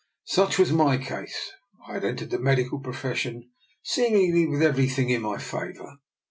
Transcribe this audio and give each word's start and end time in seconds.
Such 0.25 0.57
was 0.57 0.71
my 0.71 0.97
case. 0.97 1.51
I 1.87 1.93
had 1.93 2.03
entered 2.05 2.31
the 2.31 2.39
medical 2.39 2.79
profession 2.79 3.51
seemingly 3.83 4.47
with 4.47 4.63
everything 4.63 5.11
in 5.11 5.21
my 5.21 5.37
favour. 5.37 5.97